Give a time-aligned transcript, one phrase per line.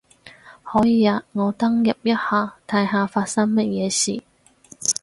[0.63, 4.23] 可以啊，我登入一下睇下發生乜嘢事